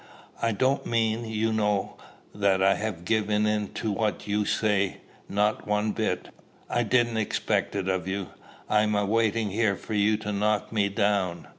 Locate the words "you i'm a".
8.07-9.05